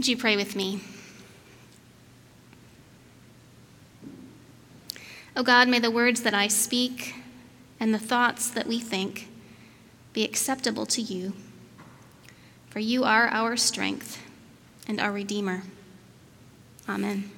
[0.00, 0.80] Would you pray with me?
[4.94, 4.96] O
[5.36, 7.16] oh God, may the words that I speak
[7.78, 9.28] and the thoughts that we think
[10.14, 11.34] be acceptable to you,
[12.70, 14.26] for you are our strength
[14.88, 15.64] and our Redeemer.
[16.88, 17.30] Amen.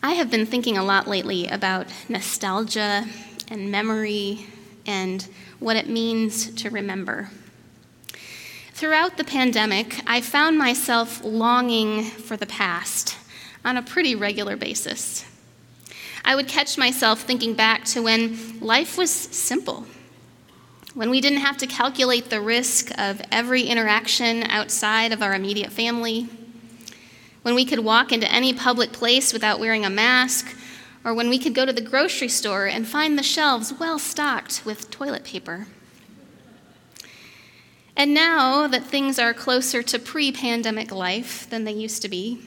[0.00, 3.06] I have been thinking a lot lately about nostalgia
[3.48, 4.46] and memory
[4.86, 5.26] and
[5.58, 7.30] what it means to remember.
[8.74, 13.16] Throughout the pandemic, I found myself longing for the past
[13.64, 15.24] on a pretty regular basis.
[16.24, 19.86] I would catch myself thinking back to when life was simple,
[20.92, 25.70] when we didn't have to calculate the risk of every interaction outside of our immediate
[25.70, 26.28] family,
[27.42, 30.52] when we could walk into any public place without wearing a mask,
[31.04, 34.62] or when we could go to the grocery store and find the shelves well stocked
[34.64, 35.68] with toilet paper.
[37.96, 42.40] And now that things are closer to pre pandemic life than they used to be,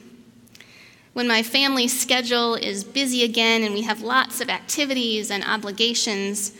[1.14, 6.52] when my family's schedule is busy again and we have lots of activities and obligations,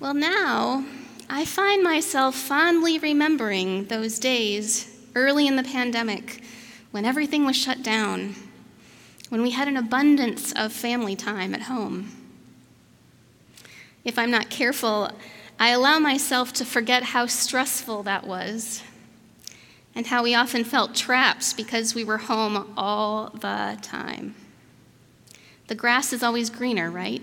[0.00, 0.84] well, now
[1.28, 6.42] I find myself fondly remembering those days early in the pandemic
[6.90, 8.34] when everything was shut down,
[9.28, 12.10] when we had an abundance of family time at home.
[14.04, 15.10] If I'm not careful,
[15.58, 18.82] I allow myself to forget how stressful that was
[19.94, 24.34] and how we often felt trapped because we were home all the time.
[25.68, 27.22] The grass is always greener, right?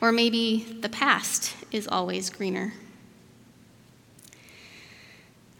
[0.00, 2.72] Or maybe the past is always greener.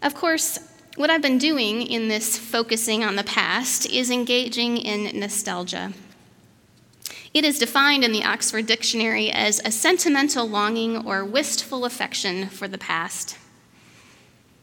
[0.01, 0.61] Of course,
[0.95, 5.93] what I've been doing in this focusing on the past is engaging in nostalgia.
[7.35, 12.67] It is defined in the Oxford Dictionary as a sentimental longing or wistful affection for
[12.67, 13.37] the past.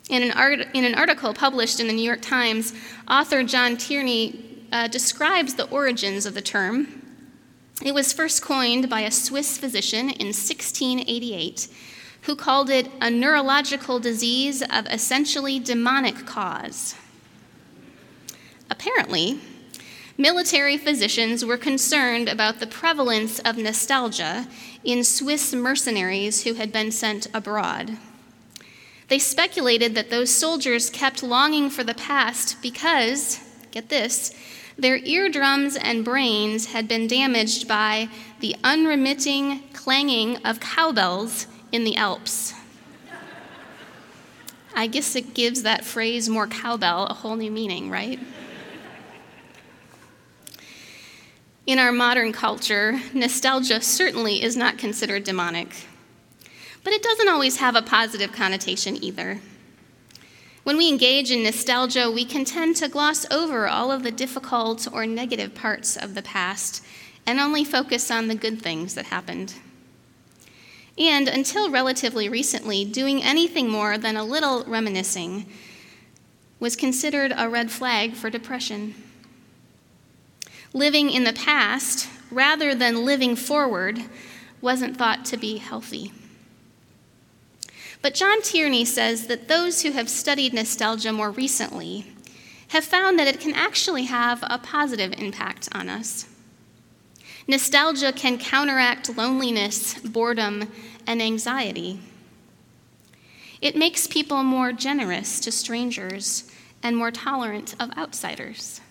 [0.10, 2.74] In an, art, in an article published in the New York Times,
[3.08, 7.02] author John Tierney uh, describes the origins of the term.
[7.84, 11.68] It was first coined by a Swiss physician in 1688
[12.22, 16.96] who called it a neurological disease of essentially demonic cause.
[18.70, 19.40] Apparently,
[20.18, 24.48] military physicians were concerned about the prevalence of nostalgia
[24.84, 27.98] in Swiss mercenaries who had been sent abroad.
[29.08, 33.40] They speculated that those soldiers kept longing for the past because,
[33.72, 34.34] get this,
[34.78, 38.10] their eardrums and brains had been damaged by
[38.40, 42.54] the unremitting clanging of cowbells in the Alps.
[44.76, 48.20] I guess it gives that phrase, more cowbell, a whole new meaning, right?
[51.66, 55.88] In our modern culture, nostalgia certainly is not considered demonic,
[56.84, 59.40] but it doesn't always have a positive connotation either.
[60.62, 64.88] When we engage in nostalgia, we can tend to gloss over all of the difficult
[64.94, 66.86] or negative parts of the past
[67.26, 69.56] and only focus on the good things that happened.
[71.00, 75.48] And until relatively recently, doing anything more than a little reminiscing
[76.60, 78.94] was considered a red flag for depression
[80.76, 84.04] living in the past rather than living forward
[84.60, 86.12] wasn't thought to be healthy.
[88.02, 92.06] But John Tierney says that those who have studied nostalgia more recently
[92.68, 96.28] have found that it can actually have a positive impact on us.
[97.48, 100.70] Nostalgia can counteract loneliness, boredom,
[101.08, 102.00] and anxiety.
[103.62, 106.52] It makes people more generous to strangers
[106.84, 108.82] and more tolerant of outsiders.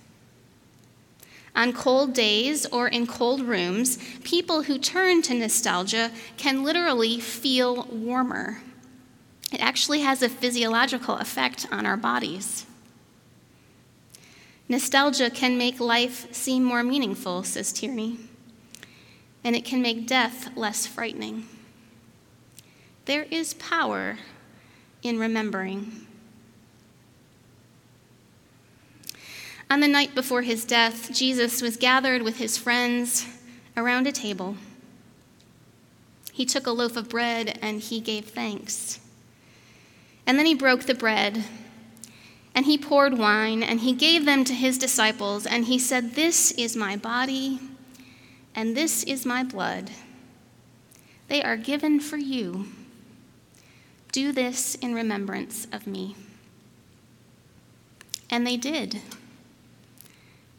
[1.56, 7.84] On cold days or in cold rooms, people who turn to nostalgia can literally feel
[7.84, 8.60] warmer.
[9.52, 12.66] It actually has a physiological effect on our bodies.
[14.68, 18.18] Nostalgia can make life seem more meaningful, says Tierney,
[19.44, 21.46] and it can make death less frightening.
[23.04, 24.18] There is power
[25.02, 26.06] in remembering.
[29.74, 33.26] On the night before his death, Jesus was gathered with his friends
[33.76, 34.56] around a table.
[36.32, 39.00] He took a loaf of bread and he gave thanks.
[40.28, 41.42] And then he broke the bread
[42.54, 46.52] and he poured wine and he gave them to his disciples and he said, This
[46.52, 47.58] is my body
[48.54, 49.90] and this is my blood.
[51.26, 52.66] They are given for you.
[54.12, 56.14] Do this in remembrance of me.
[58.30, 59.02] And they did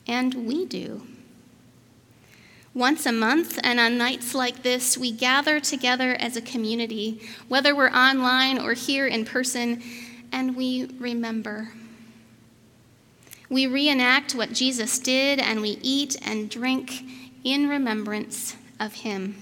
[0.08, 1.02] and we do.
[2.74, 7.74] Once a month, and on nights like this, we gather together as a community, whether
[7.74, 9.82] we're online or here in person,
[10.32, 11.70] and we remember.
[13.50, 17.04] We reenact what Jesus did, and we eat and drink
[17.46, 19.42] in remembrance of him.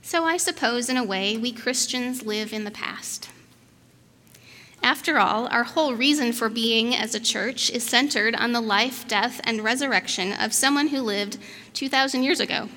[0.00, 3.30] So I suppose, in a way, we Christians live in the past.
[4.84, 9.08] After all, our whole reason for being as a church is centered on the life,
[9.08, 11.38] death, and resurrection of someone who lived
[11.72, 12.68] 2,000 years ago.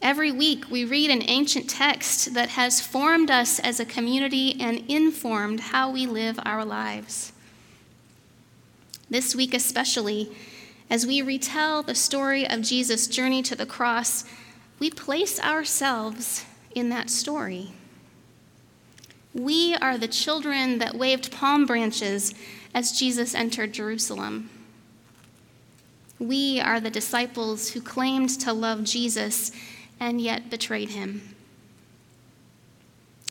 [0.00, 4.90] Every week, we read an ancient text that has formed us as a community and
[4.90, 7.34] informed how we live our lives.
[9.10, 10.34] This week, especially,
[10.88, 14.24] as we retell the story of Jesus' journey to the cross,
[14.78, 17.74] we place ourselves in that story.
[19.34, 22.32] We are the children that waved palm branches
[22.72, 24.48] as Jesus entered Jerusalem.
[26.20, 29.50] We are the disciples who claimed to love Jesus
[29.98, 31.34] and yet betrayed him.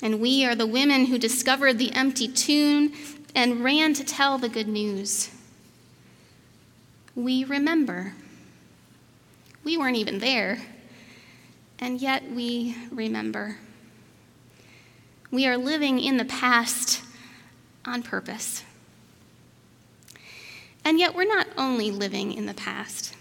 [0.02, 2.92] And we are the women who discovered the empty tomb
[3.34, 5.30] and ran to tell the good news.
[7.16, 8.14] We remember.
[9.64, 10.60] We weren't even there,
[11.80, 13.58] and yet we remember.
[15.34, 17.02] We are living in the past
[17.86, 18.64] on purpose.
[20.86, 23.16] And yet, we're not only living in the past.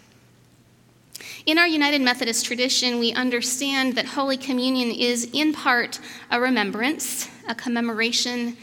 [1.46, 6.00] In our United Methodist tradition, we understand that Holy Communion is, in part,
[6.30, 8.58] a remembrance, a commemoration,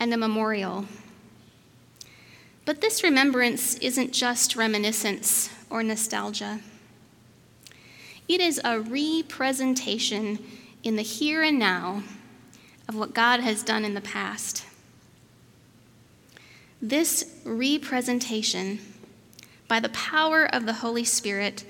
[0.00, 0.86] and a memorial.
[2.64, 6.58] But this remembrance isn't just reminiscence or nostalgia,
[8.26, 10.40] it is a representation
[10.82, 12.02] in the here and now
[12.88, 14.64] of what God has done in the past.
[16.80, 18.78] This representation,
[19.68, 21.64] by the power of the Holy Spirit,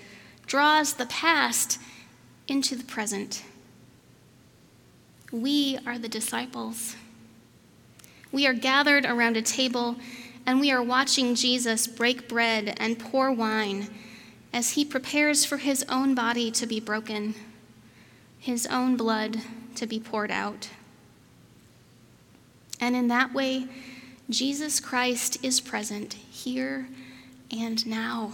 [0.46, 1.80] draws the past
[2.46, 3.42] into the present.
[5.32, 6.96] We are the disciples.
[8.30, 9.96] We are gathered around a table
[10.46, 13.88] and we are watching Jesus break bread and pour wine
[14.52, 17.34] as he prepares for his own body to be broken,
[18.38, 19.42] his own blood
[19.74, 20.70] to be poured out.
[22.80, 23.66] And in that way,
[24.30, 26.88] Jesus Christ is present here
[27.50, 28.32] and now.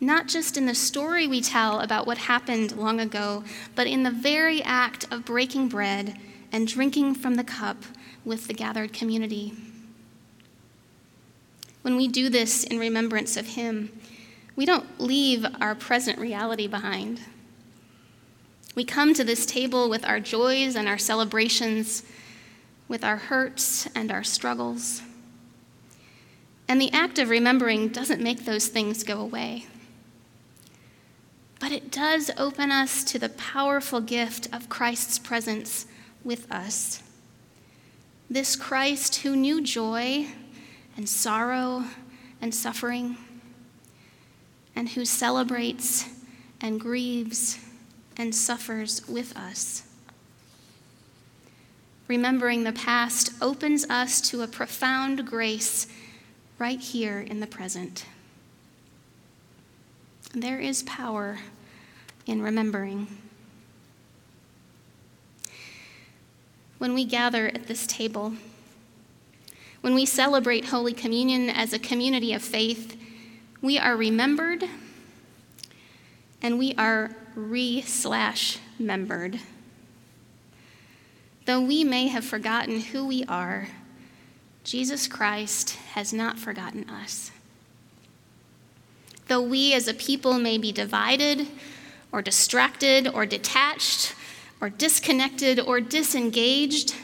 [0.00, 3.42] Not just in the story we tell about what happened long ago,
[3.74, 6.16] but in the very act of breaking bread
[6.52, 7.84] and drinking from the cup
[8.24, 9.52] with the gathered community.
[11.82, 13.90] When we do this in remembrance of Him,
[14.54, 17.20] we don't leave our present reality behind.
[18.74, 22.02] We come to this table with our joys and our celebrations
[22.88, 25.02] with our hurts and our struggles.
[26.66, 29.66] And the act of remembering doesn't make those things go away.
[31.60, 35.86] But it does open us to the powerful gift of Christ's presence
[36.24, 37.02] with us.
[38.30, 40.26] This Christ who knew joy
[40.96, 41.84] and sorrow
[42.40, 43.16] and suffering,
[44.76, 46.08] and who celebrates
[46.60, 47.58] and grieves
[48.16, 49.87] and suffers with us
[52.08, 55.86] remembering the past opens us to a profound grace
[56.58, 58.06] right here in the present.
[60.34, 61.38] There is power
[62.26, 63.06] in remembering.
[66.78, 68.34] When we gather at this table,
[69.80, 72.96] when we celebrate Holy Communion as a community of faith,
[73.60, 74.64] we are remembered
[76.40, 79.40] and we are re slash membered.
[81.48, 83.68] Though we may have forgotten who we are,
[84.64, 87.30] Jesus Christ has not forgotten us.
[89.28, 91.48] Though we as a people may be divided
[92.12, 94.14] or distracted or detached
[94.60, 96.94] or disconnected or disengaged,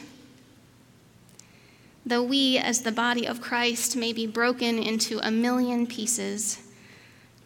[2.05, 6.59] though we as the body of Christ may be broken into a million pieces,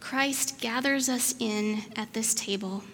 [0.00, 2.84] Christ gathers us in at this table.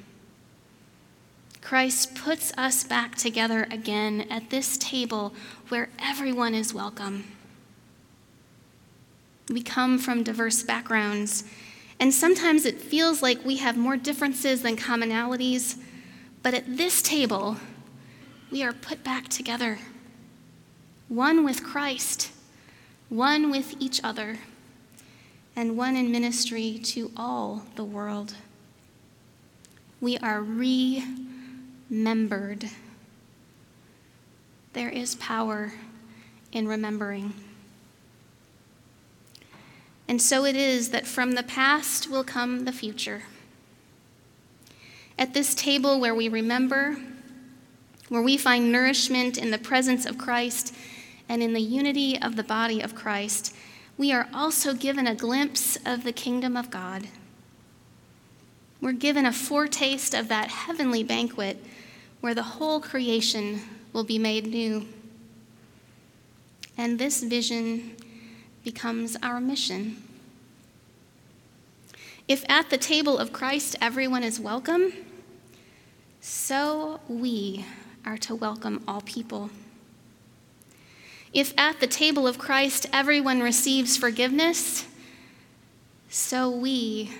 [1.66, 5.34] Christ puts us back together again at this table
[5.68, 7.24] where everyone is welcome.
[9.48, 11.42] We come from diverse backgrounds,
[11.98, 15.76] and sometimes it feels like we have more differences than commonalities,
[16.40, 17.56] but at this table,
[18.52, 19.80] we are put back together.
[21.08, 22.30] One with Christ,
[23.08, 24.38] one with each other,
[25.56, 28.34] and one in ministry to all the world.
[30.00, 31.02] We are re
[31.90, 32.68] remembered.
[34.72, 35.72] There is power
[36.52, 37.32] in remembering.
[40.08, 43.22] And so it is that from the past will come the future.
[45.18, 46.96] At this table where we remember,
[48.08, 50.74] where we find nourishment in the presence of Christ
[51.28, 53.54] and in the unity of the body of Christ,
[53.98, 57.08] we are also given a glimpse of the kingdom of God.
[58.80, 61.64] We're given a foretaste of that heavenly banquet
[62.20, 63.60] where the whole creation
[63.92, 64.86] will be made new.
[66.78, 67.96] And this vision
[68.64, 70.02] becomes our mission.
[72.28, 74.92] If at the table of Christ everyone is welcome,
[76.20, 77.64] so we
[78.04, 79.50] are to welcome all people.
[81.32, 84.86] If at the table of Christ everyone receives forgiveness,
[86.08, 87.12] so we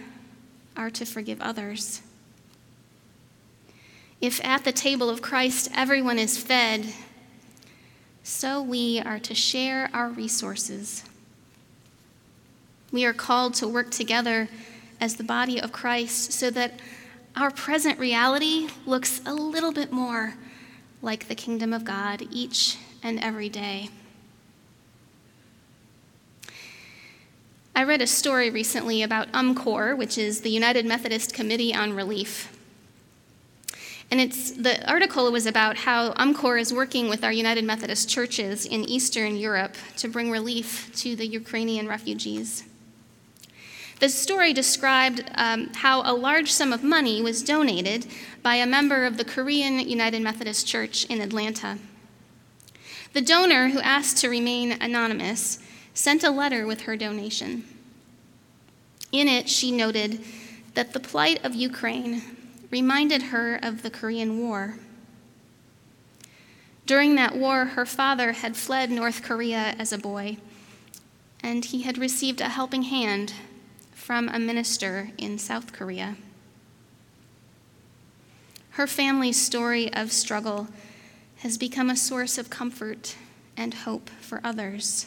[0.77, 2.03] are to forgive others.
[4.21, 6.87] If at the table of Christ everyone is fed,
[8.23, 11.05] so we are to share our resources.
[12.91, 14.49] We are called to work together
[15.01, 16.81] as the body of Christ so that
[17.37, 20.35] our present reality looks a little bit more
[21.03, 23.91] like the kingdom of God each and every day.
[27.75, 32.56] I read a story recently about UMCOR, which is the United Methodist Committee on Relief.
[34.11, 38.65] And it's, the article was about how UMCOR is working with our United Methodist churches
[38.65, 42.65] in Eastern Europe to bring relief to the Ukrainian refugees.
[43.99, 48.07] The story described um, how a large sum of money was donated
[48.43, 51.79] by a member of the Korean United Methodist Church in Atlanta.
[53.15, 55.59] The donor, who asked to remain anonymous,
[55.95, 57.65] sent a letter with her donation.
[59.11, 60.23] In it, she noted
[60.75, 62.36] that the plight of Ukraine
[62.71, 64.77] reminded her of the Korean War.
[66.87, 70.37] During that war, her father had fled North Korea as a boy,
[71.43, 73.33] and he had received a helping hand
[73.93, 76.17] from a minister in South Korea.
[78.71, 80.69] Her family's story of struggle
[81.39, 83.17] has become a source of comfort
[83.57, 85.07] and hope for others.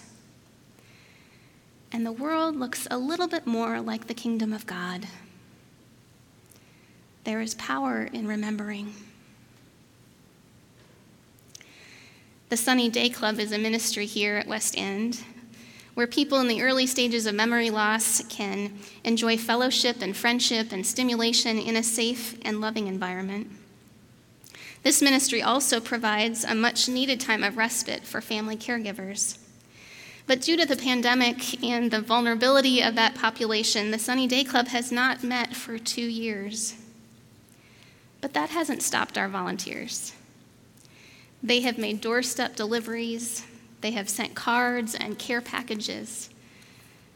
[1.91, 5.07] And the world looks a little bit more like the kingdom of God.
[7.23, 8.93] There is power in remembering.
[12.49, 15.23] The Sunny Day Club is a ministry here at West End
[15.99, 18.71] where people in the early stages of memory loss can
[19.03, 23.51] enjoy fellowship and friendship and stimulation in a safe and loving environment.
[24.81, 29.39] This ministry also provides a much needed time of respite for family caregivers.
[30.25, 34.69] But due to the pandemic and the vulnerability of that population, the Sunny Day Club
[34.69, 36.75] has not met for two years.
[38.21, 40.13] But that hasn't stopped our volunteers.
[41.41, 43.45] They have made doorstep deliveries,
[43.81, 46.29] they have sent cards and care packages.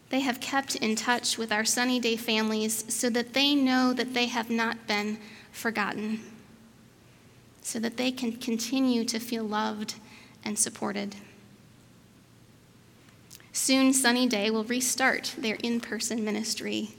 [0.10, 4.14] They have kept in touch with our sunny day families so that they know that
[4.14, 5.18] they have not been
[5.52, 6.22] forgotten,
[7.62, 9.96] so that they can continue to feel loved
[10.46, 11.16] and supported.
[13.52, 16.90] Soon, Sunny Day will restart their in person ministry,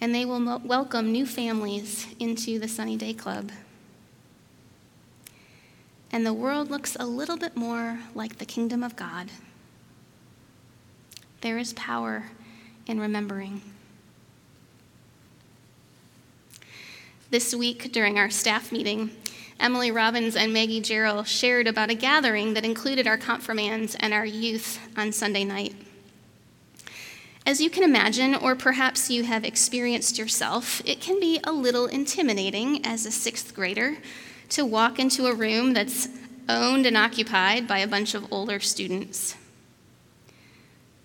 [0.00, 3.50] and they will welcome new families into the Sunny Day Club
[6.10, 9.30] and the world looks a little bit more like the kingdom of God.
[11.42, 12.30] There is power
[12.86, 13.60] in remembering.
[17.30, 19.10] This week, during our staff meeting,
[19.60, 24.24] Emily Robbins and Maggie Gerald shared about a gathering that included our confirmands and our
[24.24, 25.74] youth on Sunday night.
[27.48, 31.86] As you can imagine, or perhaps you have experienced yourself, it can be a little
[31.86, 33.96] intimidating as a sixth grader
[34.50, 36.08] to walk into a room that's
[36.46, 39.34] owned and occupied by a bunch of older students.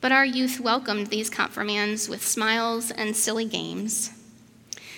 [0.01, 4.11] But our youth welcomed these confirmands with smiles and silly games.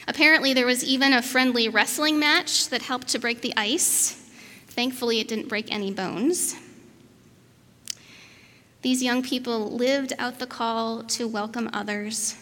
[0.08, 4.14] Apparently, there was even a friendly wrestling match that helped to break the ice.
[4.70, 6.56] Thankfully, it didn't break any bones.
[8.86, 12.36] These young people lived out the call to welcome others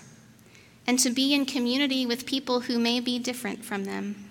[0.85, 4.25] and to be in community with people who may be different from them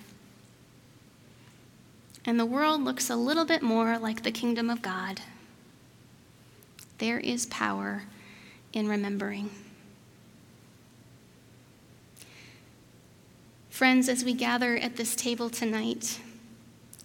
[2.23, 5.21] and the world looks a little bit more like the kingdom of God.
[6.99, 8.03] There is power
[8.73, 9.49] in remembering.
[13.71, 16.19] Friends, as we gather at this table tonight,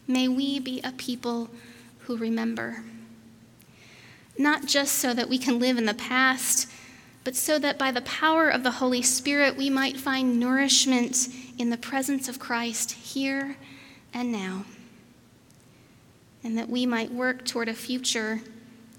[0.06, 1.48] may we be a people
[2.00, 2.84] who remember.
[4.38, 6.71] Not just so that we can live in the past,
[7.25, 11.28] but so that by the power of the Holy Spirit we might find nourishment
[11.59, 13.57] in the presence of Christ here
[14.14, 14.64] and now
[16.42, 18.40] and that we might work toward a future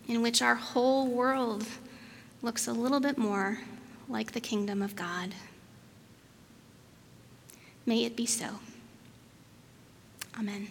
[0.07, 1.65] in which our whole world
[2.41, 3.59] looks a little bit more
[4.07, 5.33] like the kingdom of God.
[7.85, 8.59] May it be so.
[10.37, 10.67] Amen.